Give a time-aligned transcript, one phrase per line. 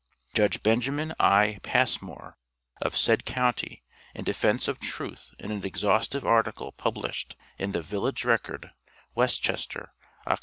[0.33, 1.59] Judge Benjamin I.
[1.61, 2.35] Passmore,
[2.81, 3.83] of said county,
[4.15, 8.71] in defence of truth in an exhaustive article published in the "Village Record,"
[9.13, 9.93] West Chester,
[10.25, 10.39] Oct.